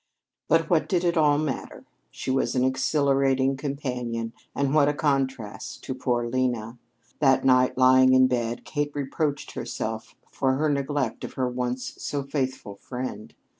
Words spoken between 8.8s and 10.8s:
reproached herself for her